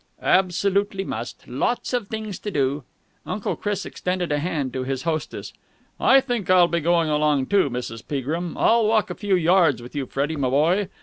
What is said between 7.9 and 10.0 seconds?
Peagrim. I'll walk a few yards with